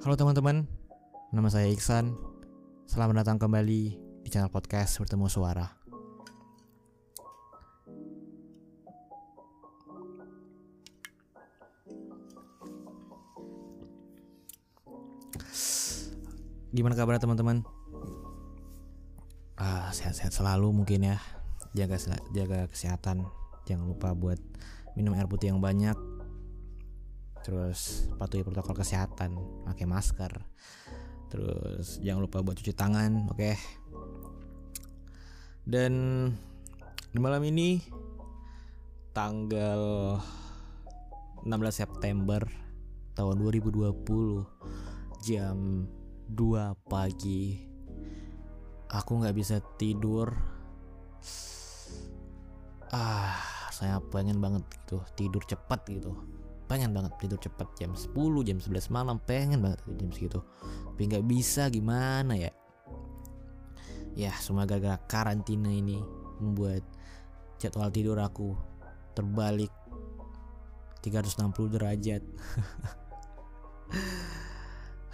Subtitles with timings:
[0.00, 0.64] Halo teman-teman,
[1.28, 2.16] nama saya Iksan.
[2.88, 5.68] Selamat datang kembali di channel podcast Bertemu Suara.
[16.72, 17.60] Gimana kabar teman-teman?
[19.60, 21.20] Ah, sehat-sehat selalu mungkin ya.
[21.76, 22.00] Jaga
[22.32, 23.28] jaga kesehatan.
[23.68, 24.40] Jangan lupa buat
[24.96, 26.09] minum air putih yang banyak.
[27.40, 29.36] Terus patuhi protokol kesehatan,
[29.66, 30.32] pakai masker.
[31.30, 33.38] Terus jangan lupa buat cuci tangan, oke?
[33.38, 33.56] Okay?
[35.64, 35.92] Dan
[37.10, 37.82] di malam ini
[39.10, 39.82] tanggal
[41.42, 42.44] 16 September
[43.18, 44.00] tahun 2020
[45.20, 45.84] jam
[46.30, 47.58] 2 pagi
[48.90, 50.30] aku nggak bisa tidur
[52.90, 53.38] ah
[53.70, 56.14] saya pengen banget gitu tidur cepat gitu
[56.70, 58.14] pengen banget tidur cepat jam 10
[58.46, 60.38] jam 11 malam pengen banget jam segitu.
[60.94, 62.54] Tapi nggak bisa gimana ya?
[64.14, 65.98] Ya semua gara-gara karantina ini
[66.38, 66.86] membuat
[67.58, 68.54] jadwal tidur aku
[69.18, 69.74] terbalik.
[71.02, 72.22] 360 derajat.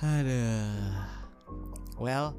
[0.05, 0.92] Aduh.
[1.97, 2.36] Well,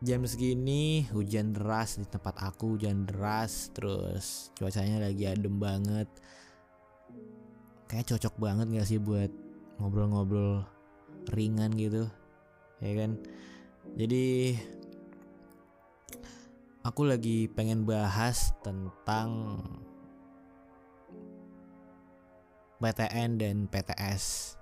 [0.00, 6.08] jam segini hujan deras di tempat aku hujan deras terus cuacanya lagi adem banget
[7.92, 9.28] kayak cocok banget gak sih buat
[9.76, 10.64] ngobrol-ngobrol
[11.28, 12.08] ringan gitu
[12.80, 13.20] ya kan?
[14.00, 14.56] Jadi
[16.80, 19.60] aku lagi pengen bahas tentang
[22.80, 24.56] PTN dan PTS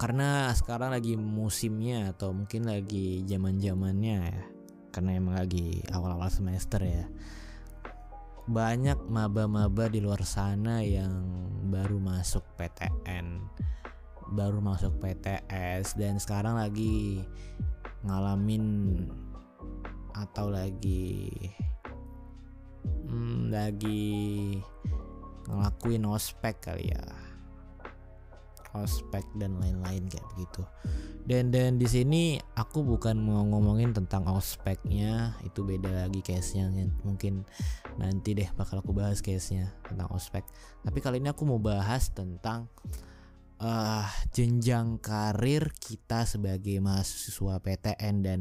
[0.00, 4.40] karena sekarang lagi musimnya atau mungkin lagi zaman zamannya ya
[4.88, 7.04] karena emang lagi awal-awal semester ya
[8.48, 11.12] banyak maba-maba di luar sana yang
[11.68, 13.44] baru masuk PTN
[14.32, 17.24] baru masuk PTS dan sekarang lagi
[18.04, 19.04] ngalamin
[20.12, 21.32] atau lagi
[23.08, 24.56] hmm, lagi
[25.48, 27.27] ngelakuin ospek kali ya
[28.76, 30.62] ospek dan lain-lain kayak begitu.
[31.28, 36.72] Dan dan di sini aku bukan mau ngomongin tentang ospeknya, itu beda lagi case-nya
[37.04, 37.44] mungkin
[38.00, 40.44] nanti deh bakal aku bahas case-nya tentang ospek.
[40.84, 42.72] Tapi kali ini aku mau bahas tentang
[43.62, 48.38] uh, jenjang karir kita sebagai mahasiswa PTN dan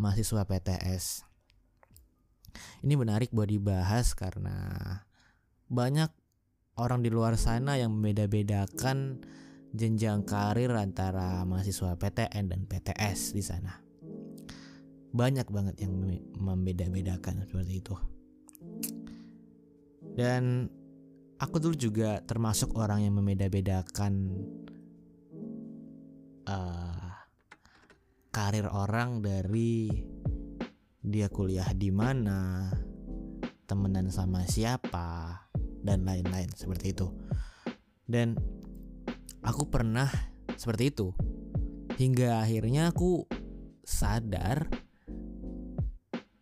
[0.00, 1.24] mahasiswa PTS.
[2.84, 4.56] Ini menarik buat dibahas karena
[5.70, 6.10] banyak
[6.78, 9.22] orang di luar sana yang membeda-bedakan
[9.74, 13.74] jenjang karir antara mahasiswa PTN dan PTS di sana.
[15.10, 15.98] Banyak banget yang
[16.38, 17.94] membeda-bedakan seperti itu.
[20.14, 20.70] Dan
[21.42, 24.14] aku dulu juga termasuk orang yang membeda-bedakan
[26.46, 27.10] uh,
[28.30, 29.90] karir orang dari
[31.02, 32.70] dia kuliah di mana,
[33.66, 35.50] temenan sama siapa,
[35.82, 37.10] dan lain-lain seperti itu.
[38.06, 38.38] Dan
[39.44, 40.08] aku pernah
[40.56, 41.12] seperti itu.
[41.94, 43.28] Hingga akhirnya aku
[43.84, 44.66] sadar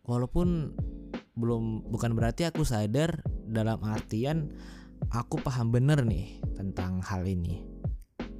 [0.07, 0.73] walaupun
[1.37, 4.49] belum bukan berarti aku sadar dalam artian
[5.11, 7.61] aku paham bener nih tentang hal ini.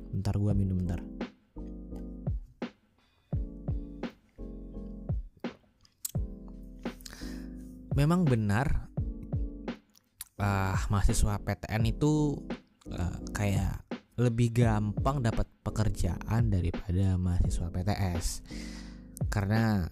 [0.10, 1.04] Bentar gua minum bentar.
[7.94, 8.90] Memang benar
[10.42, 12.42] uh, mahasiswa PTN itu
[12.90, 13.83] uh, kayak
[14.14, 18.28] lebih gampang dapat pekerjaan daripada mahasiswa PTS
[19.34, 19.90] karena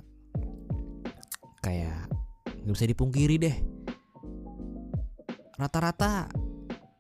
[1.65, 2.05] kayak
[2.61, 3.55] nggak bisa dipungkiri deh.
[5.57, 6.29] Rata-rata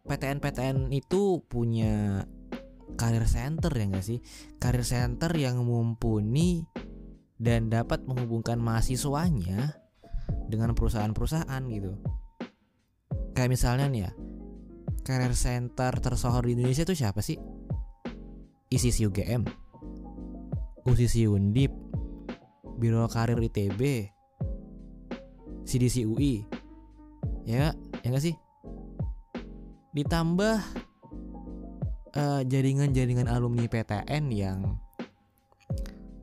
[0.05, 2.25] PTN-PTN itu punya
[2.97, 4.19] karir center ya nggak sih?
[4.57, 6.65] Karir center yang mumpuni
[7.37, 9.77] dan dapat menghubungkan mahasiswanya
[10.49, 11.97] dengan perusahaan-perusahaan gitu.
[13.33, 14.11] Kayak misalnya nih ya
[15.01, 17.37] career center tersohor di Indonesia itu siapa sih?
[18.71, 19.43] ISIS UGM,
[20.87, 21.73] USIS Undip,
[22.79, 24.07] Biro Karir ITB,
[25.67, 26.45] CDC UI,
[27.43, 28.35] ya, ya nggak sih?
[29.91, 30.55] Ditambah
[32.15, 34.79] uh, jaringan-jaringan alumni PTN yang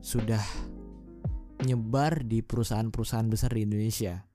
[0.01, 0.41] sudah
[1.67, 4.28] nyebar di perusahaan-perusahaan besar di Indonesia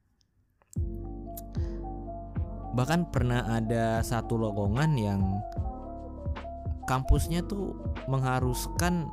[2.75, 5.23] bahkan pernah ada satu lowongan yang
[6.91, 7.79] kampusnya tuh
[8.11, 9.09] mengharuskan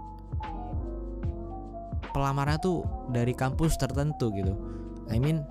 [2.12, 4.58] pelamarnya tuh dari kampus tertentu gitu.
[5.08, 5.46] I mean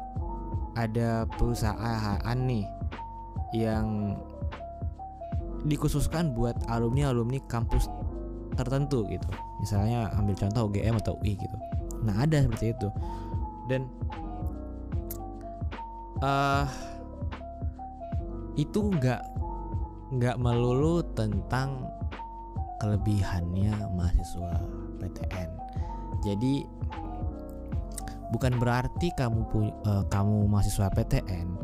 [0.76, 2.66] ada perusahaan nih
[3.56, 4.18] yang
[5.66, 7.88] dikhususkan buat alumni alumni kampus
[8.58, 9.28] tertentu gitu.
[9.62, 11.56] Misalnya ambil contoh UGM atau UI gitu.
[12.04, 12.88] Nah ada seperti itu.
[13.68, 13.86] Dan
[16.24, 16.66] uh,
[18.60, 19.22] itu nggak
[20.20, 21.88] nggak melulu tentang
[22.84, 24.60] kelebihannya mahasiswa
[25.00, 25.50] PTN
[26.20, 26.68] jadi
[28.28, 31.56] bukan berarti kamu pu- uh, kamu mahasiswa PTN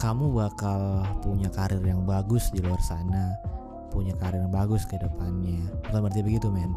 [0.00, 3.52] kamu bakal punya karir yang bagus di luar sana
[3.92, 5.68] punya karir yang bagus ke depannya.
[5.84, 6.72] Bukan berarti begitu men.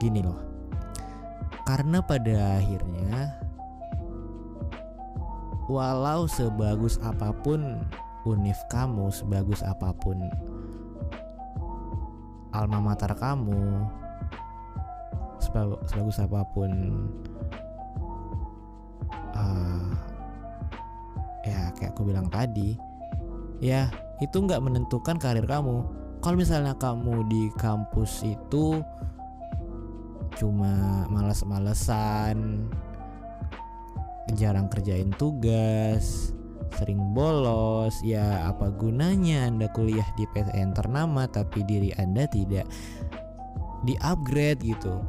[0.00, 0.40] Gini loh.
[1.68, 3.36] Karena pada akhirnya
[5.68, 7.84] walau sebagus apa pun
[8.28, 10.20] univ kamu sebagus apa pun
[12.50, 13.86] alma mater kamu
[15.86, 16.70] sebagus apa pun
[19.32, 19.90] uh,
[21.48, 22.76] ya kayak aku bilang tadi
[23.60, 23.88] ya
[24.20, 25.84] itu nggak menentukan karir kamu.
[26.20, 28.84] Kalau misalnya kamu di kampus itu
[30.36, 32.68] cuma males-malesan
[34.36, 36.36] jarang kerjain tugas
[36.78, 37.98] sering bolos.
[38.04, 42.68] Ya apa gunanya anda kuliah di PTN ternama tapi diri anda tidak
[43.86, 45.02] di upgrade gitu?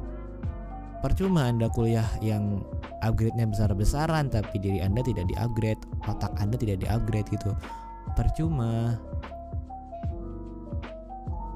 [1.02, 2.62] Percuma anda kuliah yang
[3.02, 7.52] upgrade-nya besar-besaran tapi diri anda tidak di upgrade otak anda tidak di upgrade gitu.
[8.14, 9.02] Percuma.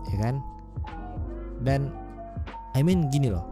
[0.09, 0.35] Ya kan?
[1.61, 1.93] Dan
[2.73, 3.45] I mean gini loh.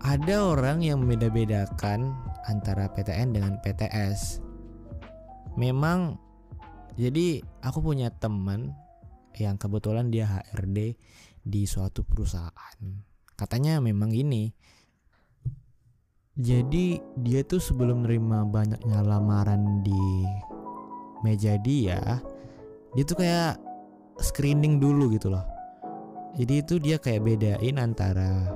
[0.00, 2.16] Ada orang yang membeda-bedakan
[2.50, 4.42] antara PTN dengan PTS
[5.54, 6.18] memang
[6.98, 8.74] jadi aku punya teman
[9.38, 10.98] yang kebetulan dia HRD
[11.40, 12.78] di suatu perusahaan.
[13.38, 14.52] Katanya memang gini.
[16.40, 20.24] Jadi dia tuh sebelum nerima banyaknya lamaran di
[21.20, 22.00] meja dia
[22.96, 23.60] dia tuh kayak
[24.24, 25.44] screening dulu gitu loh.
[26.36, 28.48] Jadi itu dia kayak bedain antara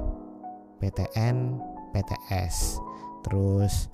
[0.80, 1.60] PTN
[1.92, 2.80] PTS
[3.24, 3.88] terus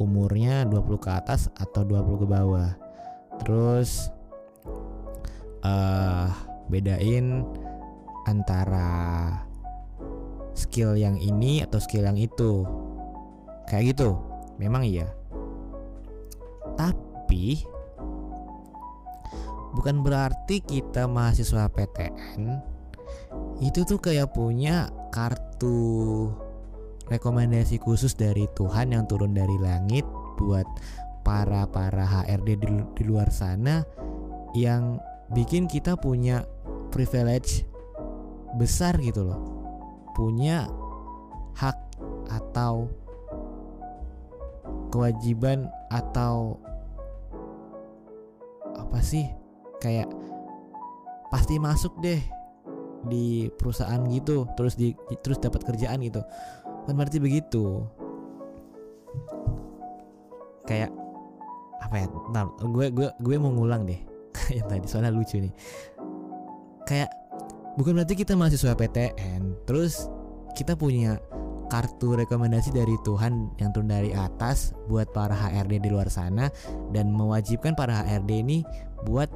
[0.00, 2.70] umurnya 20 ke atas atau 20 ke bawah.
[3.42, 4.08] Terus
[5.66, 6.30] uh,
[6.70, 7.44] bedain
[8.24, 9.34] antara
[10.54, 12.64] skill yang ini atau skill yang itu.
[13.68, 14.16] Kayak gitu.
[14.56, 15.10] Memang iya.
[16.78, 17.66] Tapi
[19.72, 22.60] bukan berarti kita mahasiswa PTN
[23.64, 26.28] itu tuh kayak punya kartu
[27.08, 30.06] rekomendasi khusus dari Tuhan yang turun dari langit
[30.38, 30.66] buat
[31.22, 32.68] para para HRD di,
[32.98, 33.86] di luar sana
[34.52, 34.98] yang
[35.32, 36.44] bikin kita punya
[36.92, 37.64] privilege
[38.58, 39.40] besar gitu loh.
[40.12, 40.68] Punya
[41.56, 41.78] hak
[42.28, 42.90] atau
[44.92, 46.60] kewajiban atau
[48.76, 49.24] apa sih?
[49.80, 50.12] Kayak
[51.32, 52.20] pasti masuk deh
[53.08, 54.94] di perusahaan gitu terus di
[55.24, 56.22] terus dapat kerjaan gitu
[56.86, 57.86] kan berarti begitu.
[60.66, 60.90] Kayak
[61.82, 64.00] apa ya nah, gue gue gue mau ngulang deh.
[64.56, 65.54] Yang tadi soalnya lucu nih.
[66.86, 67.10] Kayak
[67.78, 70.10] bukan berarti kita mahasiswa PTN terus
[70.52, 71.16] kita punya
[71.72, 76.52] kartu rekomendasi dari Tuhan yang turun dari atas buat para HRD di luar sana
[76.92, 78.58] dan mewajibkan para HRD ini
[79.08, 79.32] buat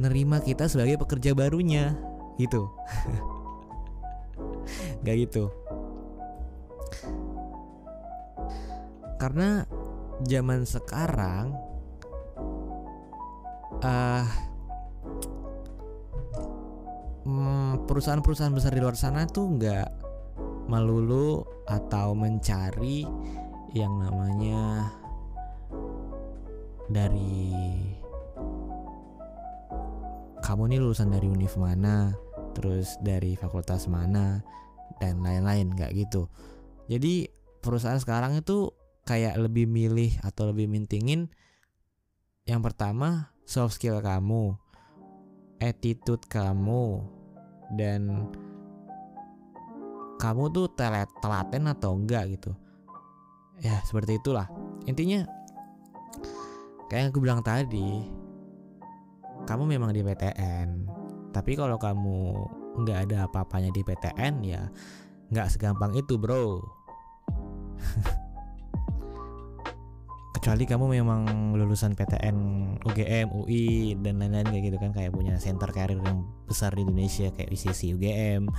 [0.00, 1.92] nerima kita sebagai pekerja barunya.
[2.40, 2.64] Gitu.
[5.04, 5.52] Nggak gitu
[9.20, 9.64] karena
[10.24, 11.56] zaman sekarang
[13.82, 14.26] uh,
[17.84, 19.88] perusahaan-perusahaan besar di luar sana tuh nggak
[20.68, 23.04] melulu atau mencari
[23.76, 24.92] yang namanya
[26.88, 27.52] dari
[30.44, 32.12] kamu nih lulusan dari univ mana?
[32.52, 34.44] Terus dari fakultas mana?
[35.02, 36.30] dan lain-lain nggak gitu
[36.90, 37.28] jadi
[37.64, 38.72] perusahaan sekarang itu
[39.04, 41.28] kayak lebih milih atau lebih mintingin
[42.44, 44.56] yang pertama soft skill kamu
[45.60, 47.04] attitude kamu
[47.76, 48.28] dan
[50.20, 52.52] kamu tuh telat telaten atau enggak gitu.
[53.60, 54.48] Ya seperti itulah.
[54.88, 55.24] Intinya
[56.88, 58.04] kayak yang aku bilang tadi
[59.44, 60.68] kamu memang di PTN
[61.34, 62.38] tapi kalau kamu
[62.84, 64.62] nggak ada apa-apanya di PTN ya
[65.32, 66.60] nggak segampang itu bro.
[70.36, 72.36] Kecuali kamu memang lulusan PTN
[72.84, 74.92] UGM UI dan lain-lain kayak gitu kan.
[74.92, 78.52] Kayak punya center karir yang besar di Indonesia kayak ICC UGM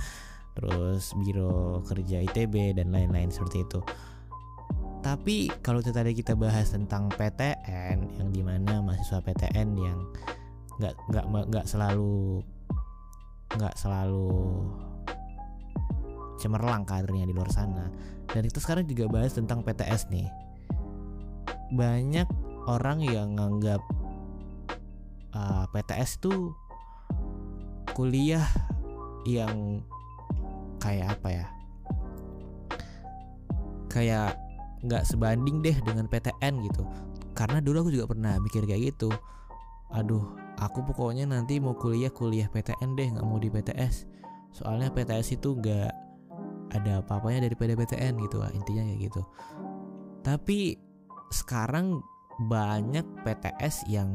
[0.56, 3.80] terus biro kerja ITB dan lain-lain seperti itu.
[5.04, 9.98] Tapi kalau tadi kita bahas tentang PTN yang di mana mahasiswa PTN yang
[10.80, 12.42] nggak nggak nggak selalu
[13.54, 14.66] nggak selalu
[16.40, 17.88] cemerlang karirnya di luar sana.
[18.28, 20.28] Dan itu sekarang juga bahas tentang PTS nih.
[21.72, 22.28] Banyak
[22.66, 23.82] orang yang nganggap
[25.34, 26.52] uh, PTS itu
[27.96, 28.44] kuliah
[29.26, 29.82] yang
[30.78, 31.46] kayak apa ya?
[33.88, 34.36] Kayak
[34.84, 36.84] nggak sebanding deh dengan PTN gitu.
[37.36, 39.10] Karena dulu aku juga pernah mikir kayak gitu.
[39.92, 44.08] Aduh aku pokoknya nanti mau kuliah kuliah PTN deh nggak mau di PTS
[44.56, 45.92] soalnya PTS itu nggak
[46.74, 49.22] ada apa-apanya daripada PTN gitu lah intinya kayak gitu.
[50.26, 50.74] Tapi
[51.30, 52.02] sekarang
[52.50, 54.12] banyak PTS yang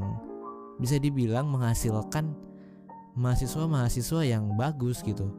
[0.78, 2.36] bisa dibilang menghasilkan
[3.16, 5.32] mahasiswa-mahasiswa yang bagus gitu.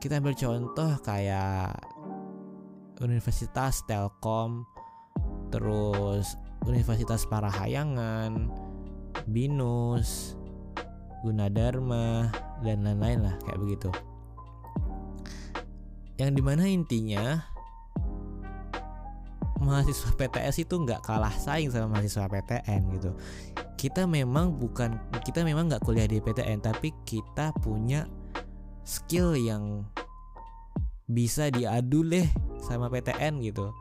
[0.00, 1.78] Kita ambil contoh kayak
[3.02, 4.62] Universitas Telkom
[5.50, 8.48] terus Universitas Parahayangan
[9.28, 10.38] Binus
[11.26, 12.30] Gunadarma
[12.62, 13.90] dan lain-lain lah kayak begitu
[16.22, 17.42] yang di mana intinya
[19.58, 23.10] mahasiswa PTS itu nggak kalah saing sama mahasiswa PTN gitu.
[23.74, 24.94] Kita memang bukan
[25.26, 28.06] kita memang nggak kuliah di PTN tapi kita punya
[28.86, 29.82] skill yang
[31.10, 32.26] bisa diadu deh
[32.62, 33.74] sama PTN gitu.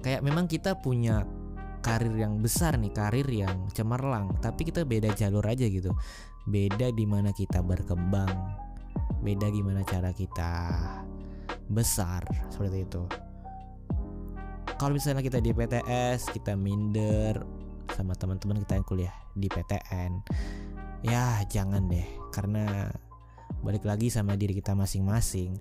[0.00, 1.28] Kayak memang kita punya
[1.84, 5.92] karir yang besar nih karir yang cemerlang tapi kita beda jalur aja gitu.
[6.48, 8.65] Beda di mana kita berkembang
[9.20, 10.52] beda gimana cara kita
[11.70, 13.02] besar seperti itu.
[14.76, 17.40] Kalau misalnya kita di PTS kita minder
[17.96, 20.12] sama teman-teman kita yang kuliah di PTN
[21.06, 22.06] ya jangan deh.
[22.28, 22.90] Karena
[23.64, 25.56] balik lagi sama diri kita masing-masing.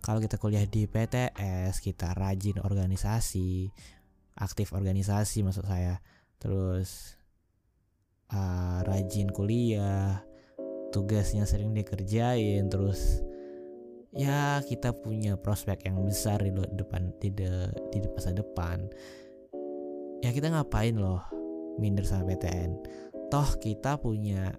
[0.00, 3.72] Kalau kita kuliah di PTS kita rajin organisasi
[4.34, 6.00] aktif organisasi maksud saya.
[6.40, 7.20] Terus
[8.32, 10.24] uh, rajin kuliah
[10.94, 13.26] tugasnya sering dikerjain terus
[14.14, 18.86] ya kita punya prospek yang besar di depan di, de, di masa depan.
[20.22, 21.20] Ya kita ngapain loh
[21.82, 22.78] minder sama PTN
[23.34, 24.54] toh kita punya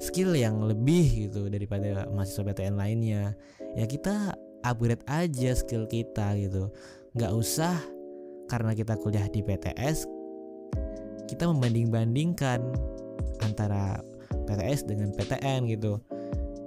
[0.00, 3.36] skill yang lebih gitu daripada mahasiswa PTN lainnya.
[3.76, 4.32] Ya kita
[4.64, 6.72] upgrade aja skill kita gitu.
[7.12, 7.76] Nggak usah
[8.48, 10.08] karena kita kuliah di PTS
[11.24, 12.60] kita membanding-bandingkan
[13.40, 14.00] antara
[14.44, 16.00] PTS dengan PTN gitu.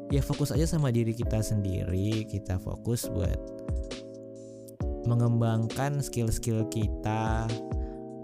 [0.09, 2.23] Ya fokus aja sama diri kita sendiri.
[2.27, 3.37] Kita fokus buat
[5.07, 7.47] mengembangkan skill-skill kita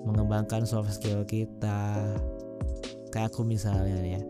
[0.03, 2.11] mengembangkan soft skill kita.
[3.09, 4.21] Kayak aku misalnya ya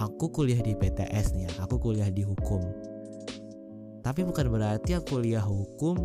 [0.00, 2.62] aku kuliah di PTS nih ya, aku kuliah di hukum.
[4.00, 5.98] Tapi bukan berarti aku kuliah hukum,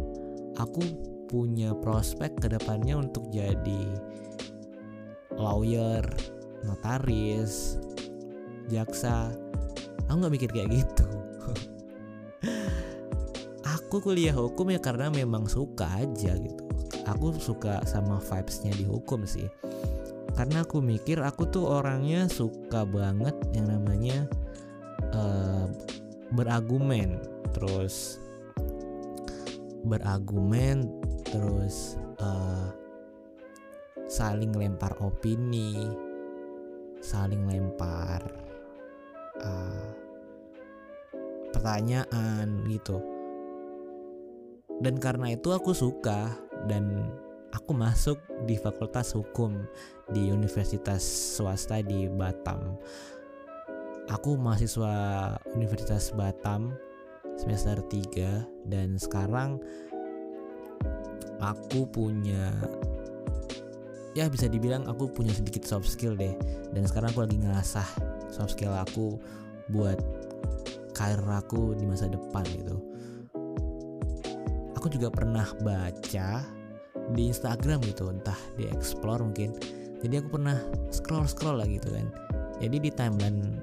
[0.59, 0.81] aku
[1.31, 3.88] punya prospek ke depannya untuk jadi
[5.35, 6.03] lawyer,
[6.63, 7.79] notaris,
[8.69, 9.31] jaksa.
[10.10, 11.07] Aku nggak mikir kayak gitu.
[13.75, 16.63] aku kuliah hukum ya karena memang suka aja gitu.
[17.05, 19.45] Aku suka sama vibesnya di hukum sih
[20.36, 24.27] karena aku mikir aku tuh orangnya suka banget yang namanya
[25.15, 25.65] uh,
[26.36, 27.24] berargumen
[27.55, 28.19] terus
[29.88, 30.91] berargumen
[31.24, 32.67] terus uh,
[34.12, 35.88] saling lempar opini
[37.00, 38.19] saling lempar
[39.42, 39.88] uh,
[41.51, 43.15] pertanyaan gitu
[44.84, 46.36] dan karena itu aku suka
[46.68, 47.08] dan
[47.56, 49.63] aku masuk di Fakultas Hukum
[50.12, 51.01] di Universitas
[51.39, 52.75] swasta di Batam.
[54.12, 54.94] Aku mahasiswa
[55.56, 56.75] Universitas Batam
[57.39, 59.58] semester 3 dan sekarang
[61.39, 62.54] aku punya
[64.15, 66.32] ya bisa dibilang aku punya sedikit soft skill deh
[66.72, 67.89] dan sekarang aku lagi ngasah
[68.36, 69.15] soft skill aku
[69.72, 69.96] buat
[70.92, 72.75] karir aku di masa depan gitu.
[74.75, 76.44] Aku juga pernah baca
[77.15, 79.56] di Instagram gitu entah di explore mungkin.
[80.04, 80.60] Jadi aku pernah
[80.92, 82.12] scroll scroll lah gitu kan.
[82.60, 83.60] Jadi di timeline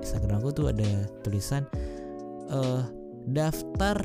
[0.00, 1.64] Instagram aku tuh ada tulisan
[2.52, 2.84] uh,
[3.28, 3.96] daftar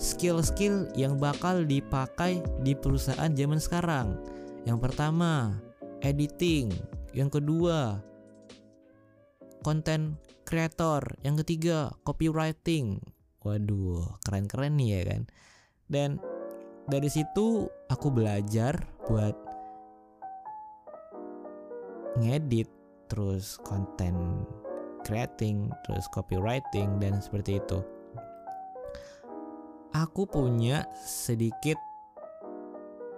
[0.00, 4.18] skill-skill yang bakal dipakai di perusahaan zaman sekarang.
[4.66, 5.58] Yang pertama
[6.02, 6.72] editing.
[7.12, 8.00] Yang kedua
[9.62, 11.00] konten creator.
[11.24, 13.00] Yang ketiga copywriting.
[13.42, 15.22] Waduh keren-keren nih ya kan.
[15.88, 16.10] Dan
[16.86, 18.74] dari situ aku belajar
[19.06, 19.34] buat
[22.20, 22.68] ngedit
[23.08, 24.44] terus konten
[25.02, 27.80] creating terus copywriting dan seperti itu.
[29.92, 31.76] Aku punya sedikit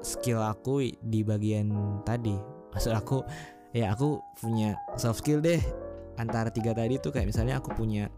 [0.02, 2.34] skill aku di bagian tadi.
[2.74, 3.22] Maksud aku
[3.70, 5.83] ya aku punya soft skill deh
[6.20, 8.10] antara tiga tadi tuh kayak misalnya aku punya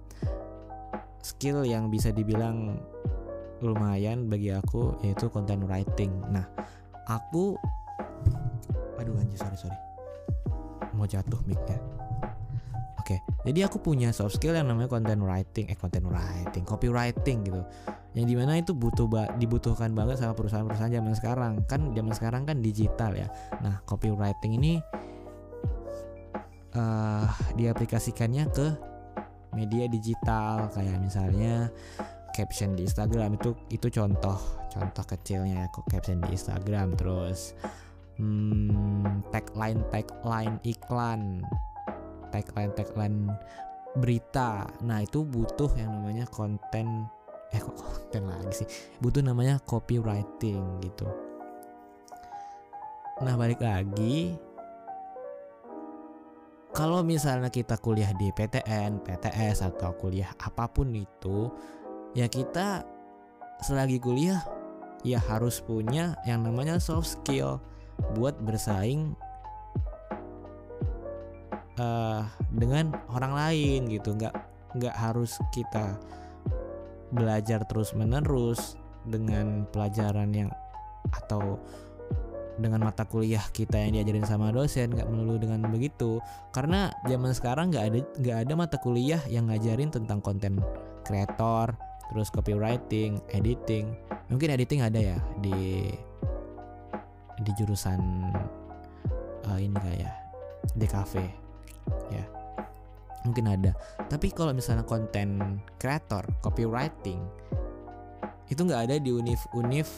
[1.25, 2.79] skill yang bisa dibilang
[3.65, 6.12] lumayan bagi aku yaitu content writing.
[6.29, 6.45] Nah,
[7.09, 7.57] aku
[8.97, 9.79] aduh anjir sorry sorry
[10.97, 11.76] mau jatuh mic-nya.
[13.07, 17.62] Oke, jadi aku punya soft skill yang namanya content writing, eh content writing, copywriting gitu.
[18.19, 21.53] Yang di mana itu butuh ba dibutuhkan banget sama perusahaan-perusahaan zaman sekarang.
[21.71, 23.31] Kan zaman sekarang kan digital ya.
[23.62, 24.83] Nah, copywriting ini
[26.76, 27.25] uh,
[27.56, 28.66] diaplikasikannya ke
[29.56, 30.68] media digital.
[30.71, 31.73] Kayak misalnya
[32.37, 34.37] caption di Instagram itu itu contoh
[34.68, 36.92] contoh kecilnya ya caption di Instagram.
[37.00, 37.56] Terus
[38.21, 41.40] hmm, tagline tagline iklan
[42.30, 43.33] tagline tagline
[43.97, 44.68] berita.
[44.85, 47.09] Nah itu butuh yang namanya konten
[47.54, 48.68] eh kok konten lagi sih?
[49.00, 51.09] Butuh namanya copywriting gitu.
[53.25, 54.37] Nah balik lagi
[56.76, 61.49] kalau misalnya kita kuliah di PTN, PTS atau kuliah apa pun itu,
[62.12, 62.85] ya kita
[63.64, 64.45] selagi kuliah
[65.00, 67.64] ya harus punya yang namanya soft skill
[68.12, 69.16] buat bersaing
[71.80, 74.12] uh, dengan orang lain gitu.
[74.12, 74.37] Nggak
[74.76, 75.97] nggak harus kita
[77.09, 78.76] belajar terus menerus
[79.09, 80.52] dengan pelajaran yang
[81.25, 81.56] atau
[82.57, 86.21] dengan mata kuliah kita yang diajarin sama dosen nggak melulu dengan begitu.
[86.51, 90.61] Karena zaman sekarang nggak ada nggak ada mata kuliah yang ngajarin tentang konten
[91.05, 91.77] kreator
[92.13, 93.93] terus copywriting editing.
[94.33, 95.91] Mungkin editing ada ya di
[97.37, 98.01] di jurusan
[99.47, 100.15] uh, ini kayak
[100.75, 101.13] DKV
[102.11, 102.25] ya.
[103.27, 103.75] Mungkin ada.
[104.07, 107.21] Tapi kalau misalnya konten kreator copywriting
[108.47, 109.91] itu nggak ada di univ-univ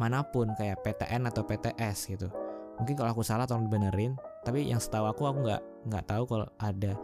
[0.00, 2.32] mana pun kayak PTN atau PTS gitu.
[2.80, 4.16] Mungkin kalau aku salah tolong dibenerin.
[4.40, 6.96] Tapi yang setahu aku aku nggak nggak tahu kalau ada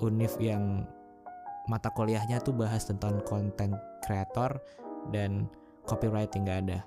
[0.00, 0.88] univ yang
[1.68, 4.56] mata kuliahnya tuh bahas tentang konten kreator
[5.12, 5.44] dan
[5.84, 6.80] copywriting nggak ada.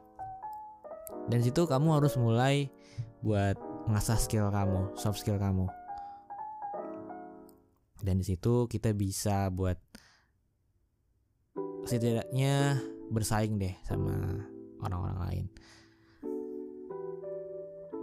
[1.30, 2.73] Dan situ kamu harus mulai
[3.21, 5.69] buat mengasah skill kamu soft skill kamu.
[8.02, 9.78] Dan di situ kita bisa buat
[11.86, 12.82] setidaknya
[13.13, 14.17] bersaing deh sama
[14.82, 15.46] orang-orang lain.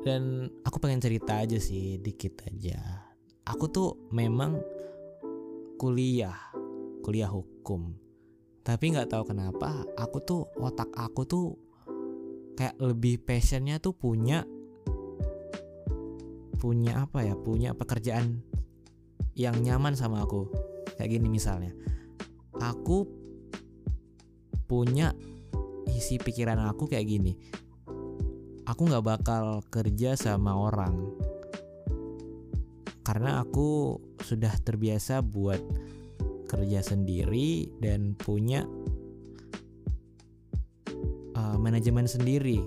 [0.05, 3.09] Dan aku pengen cerita aja sih dikit aja.
[3.49, 4.61] Aku tuh memang
[5.81, 6.37] kuliah
[7.05, 7.93] kuliah hukum.
[8.65, 11.47] Tapi nggak tahu kenapa aku tuh otak aku tuh
[12.57, 14.49] kayak lebih passionnya tuh punya
[16.57, 18.41] punya apa ya punya pekerjaan
[19.37, 20.49] yang nyaman sama aku.
[20.97, 21.77] Kayak gini misalnya.
[22.57, 23.05] Aku
[24.65, 25.13] punya
[25.95, 27.39] isi pikiran aku kayak gini
[28.67, 30.99] aku nggak bakal kerja sama orang
[33.05, 35.61] karena aku sudah terbiasa buat
[36.51, 38.65] kerja sendiri dan punya
[41.65, 42.61] manajemen sendiri.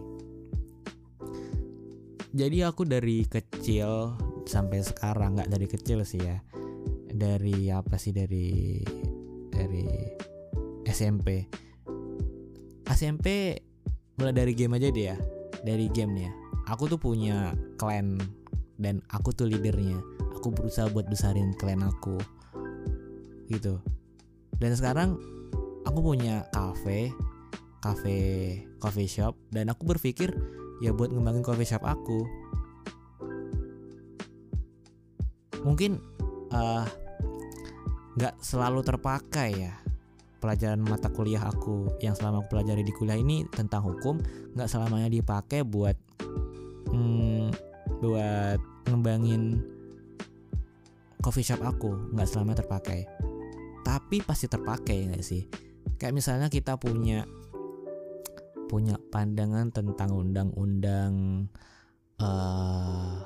[2.34, 4.18] Jadi aku dari kecil
[4.50, 6.42] sampai sekarang nggak dari kecil sih ya.
[7.08, 8.82] Dari apa sih dari
[9.54, 9.86] dari
[10.90, 11.46] SMP.
[12.92, 13.58] SMP
[14.18, 15.18] mulai dari game aja deh ya.
[15.64, 16.32] Dari game nih ya.
[16.72, 18.20] Aku tuh punya clan
[18.80, 20.00] dan aku tuh leadernya.
[20.38, 22.20] Aku berusaha buat besarin clan aku.
[23.48, 23.80] Gitu.
[24.58, 25.16] Dan sekarang
[25.88, 27.16] aku punya cafe
[27.80, 28.18] cafe
[28.84, 30.36] coffee shop dan aku berpikir
[30.84, 32.28] ya buat ngembangin coffee shop aku
[35.64, 36.04] mungkin
[36.52, 36.84] uh,
[38.20, 39.74] nggak selalu terpakai ya
[40.38, 44.22] pelajaran mata kuliah aku yang selama aku pelajari di kuliah ini tentang hukum
[44.54, 45.98] nggak selamanya dipakai buat
[46.94, 47.50] hmm,
[48.02, 49.62] buat ngembangin
[51.22, 53.04] coffee shop aku nggak selamanya terpakai.
[53.84, 55.44] Tapi pasti terpakai nggak sih?
[55.98, 57.26] Kayak misalnya kita punya
[58.68, 61.48] punya pandangan tentang undang-undang
[62.20, 63.24] uh,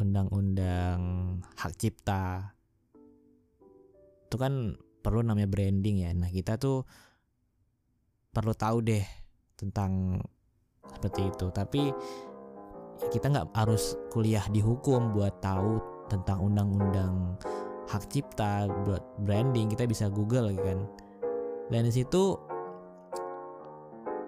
[0.00, 1.00] undang-undang
[1.56, 2.56] hak cipta.
[4.28, 6.10] Itu kan perlu namanya branding ya.
[6.12, 6.82] Nah kita tuh
[8.28, 9.04] perlu tahu deh
[9.58, 10.22] tentang
[10.94, 11.46] seperti itu.
[11.50, 11.82] Tapi
[13.14, 15.78] kita nggak harus kuliah di hukum buat tahu
[16.10, 17.38] tentang undang-undang
[17.88, 19.70] hak cipta buat branding.
[19.70, 20.78] Kita bisa google kan.
[21.68, 22.36] Dan di situ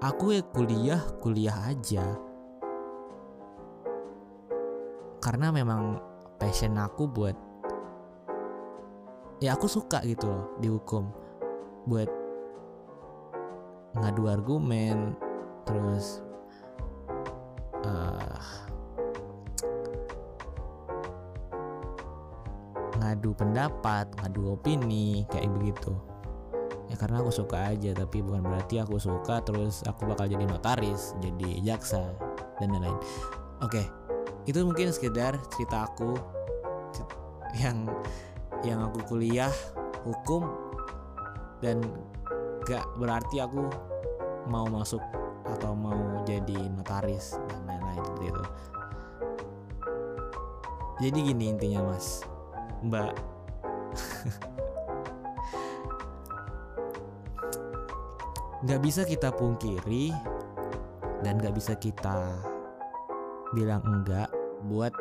[0.00, 2.04] aku ya kuliah kuliah aja.
[5.20, 6.00] Karena memang
[6.40, 7.49] passion aku buat
[9.40, 11.08] ya aku suka gitu loh di hukum
[11.88, 12.08] buat
[13.96, 15.16] ngadu argumen
[15.64, 16.20] terus
[17.82, 18.38] uh,
[23.00, 25.96] ngadu pendapat ngadu opini kayak begitu.
[26.90, 31.14] Ya karena aku suka aja tapi bukan berarti aku suka terus aku bakal jadi notaris
[31.22, 32.02] jadi jaksa
[32.60, 32.98] dan lain-lain.
[33.64, 33.88] Oke
[34.44, 36.18] itu mungkin sekedar cerita aku
[37.56, 37.88] yang
[38.66, 39.52] yang aku kuliah
[40.04, 40.48] hukum
[41.64, 41.80] dan
[42.68, 43.68] gak berarti aku
[44.48, 45.00] mau masuk
[45.48, 48.42] atau mau jadi notaris dan lain-lain gitu
[51.00, 52.28] jadi gini intinya mas.
[52.84, 53.16] Mbak.
[58.68, 60.12] Nggak bisa kita pungkiri
[61.24, 62.36] dan nggak bisa kita
[63.56, 64.28] bilang enggak
[64.68, 64.92] buat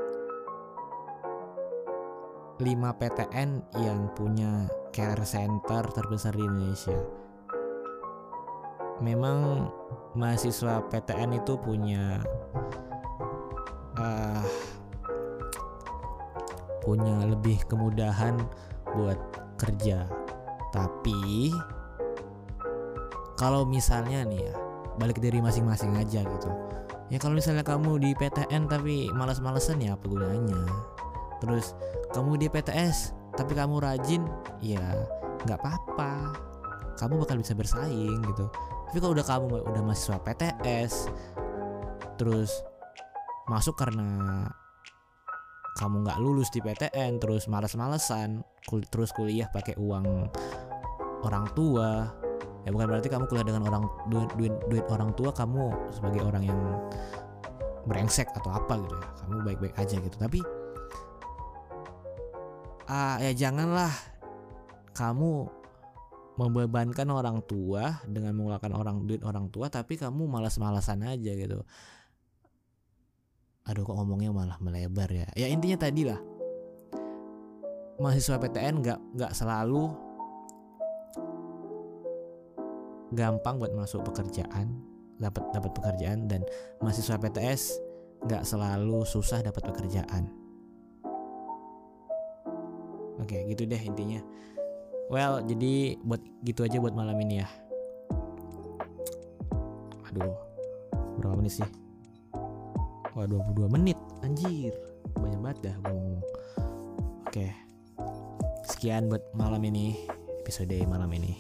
[2.60, 7.00] 5 PTN yang punya care center terbesar di Indonesia.
[9.00, 9.72] Memang
[10.12, 12.20] mahasiswa PTN itu punya
[13.96, 14.44] uh,
[16.84, 18.36] punya lebih kemudahan
[18.92, 19.20] buat
[19.56, 20.04] kerja.
[20.76, 21.56] Tapi
[23.40, 24.56] kalau misalnya nih ya
[25.00, 26.52] balik dari masing-masing aja gitu
[27.08, 30.60] ya kalau misalnya kamu di PTN tapi malas-malesan ya apa gunanya
[31.40, 31.72] terus
[32.14, 34.26] kamu di PTS tapi kamu rajin
[34.60, 34.84] ya
[35.48, 36.34] nggak apa-apa.
[37.00, 38.52] Kamu bakal bisa bersaing gitu.
[38.92, 41.08] Tapi kalau udah kamu udah mahasiswa PTS
[42.20, 42.52] terus
[43.48, 44.44] masuk karena
[45.80, 50.28] kamu nggak lulus di PTN terus males-malesan kul terus kuliah pakai uang
[51.24, 52.12] orang tua
[52.68, 56.44] ya bukan berarti kamu kuliah dengan orang duit, duit duit orang tua kamu sebagai orang
[56.44, 56.60] yang
[57.88, 59.08] brengsek atau apa gitu ya.
[59.24, 60.18] Kamu baik-baik aja gitu.
[60.20, 60.40] Tapi
[62.90, 63.94] ah ya janganlah
[64.98, 65.46] kamu
[66.42, 71.62] membebankan orang tua dengan mengeluarkan orang duit orang tua tapi kamu malas-malasan aja gitu.
[73.70, 75.28] Aduh kok ngomongnya malah melebar ya.
[75.38, 76.18] Ya intinya tadi lah.
[78.00, 79.92] Mahasiswa PTN nggak nggak selalu
[83.14, 84.80] gampang buat masuk pekerjaan
[85.20, 86.42] dapat dapat pekerjaan dan
[86.80, 87.62] mahasiswa PTS
[88.24, 90.32] nggak selalu susah dapat pekerjaan
[93.20, 94.24] oke gitu deh intinya.
[95.10, 97.48] Well jadi buat gitu aja buat malam ini ya.
[100.10, 100.36] Aduh
[101.20, 101.70] berapa menit sih?
[103.14, 103.98] Wah 22 menit.
[104.24, 104.74] Anjir
[105.20, 106.24] banyak banget dah gue ngomong.
[107.28, 107.70] Oke
[108.70, 110.00] sekian buat malam ini
[110.40, 111.36] episode malam ini.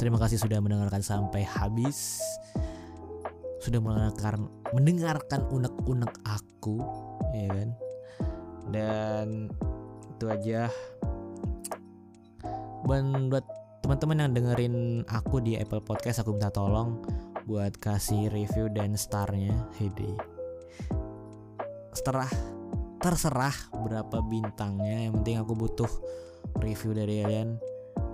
[0.00, 2.22] Terima kasih sudah mendengarkan sampai habis.
[3.60, 6.80] Sudah mendengarkan mendengarkan unek-unek aku,
[7.36, 7.68] ya kan?
[8.72, 9.26] Dan
[10.20, 10.68] itu aja.
[12.84, 13.48] Dan buat
[13.80, 14.74] teman-teman yang dengerin
[15.08, 17.00] aku di Apple Podcast aku minta tolong
[17.48, 19.56] buat kasih review dan starnya.
[19.80, 20.12] Hede.
[21.96, 22.28] Terserah.
[23.00, 25.08] Terserah berapa bintangnya.
[25.08, 25.88] Yang penting aku butuh
[26.60, 27.56] review dari kalian.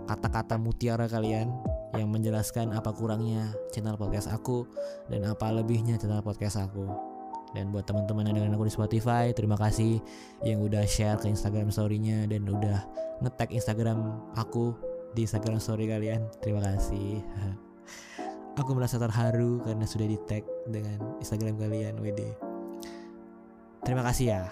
[0.07, 1.51] Kata-kata mutiara kalian
[1.99, 4.71] yang menjelaskan apa kurangnya channel podcast aku
[5.11, 7.15] dan apa lebihnya channel podcast aku.
[7.57, 9.97] Dan buat teman-teman yang dengerin aku di Spotify, terima kasih
[10.45, 12.85] yang udah share ke Instagram story-nya dan udah
[13.25, 14.77] nge-tag Instagram aku
[15.16, 16.29] di Instagram story kalian.
[16.45, 17.25] Terima kasih.
[18.61, 22.21] aku merasa terharu karena sudah di-tag dengan Instagram kalian, WD.
[23.88, 24.42] Terima kasih ya.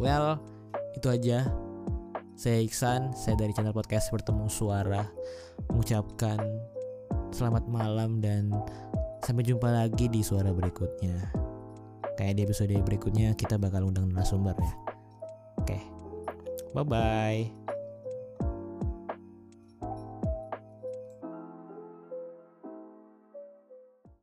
[0.00, 0.40] Well,
[0.96, 1.44] itu aja
[2.36, 5.08] saya Iksan, saya dari channel podcast Bertemu Suara
[5.72, 6.36] mengucapkan
[7.32, 8.52] selamat malam dan
[9.26, 11.34] sampai jumpa lagi di suara berikutnya.
[12.14, 14.72] Kayak di episode berikutnya kita bakal undang narasumber ya.
[15.58, 15.78] Oke.
[16.70, 17.75] Bye bye.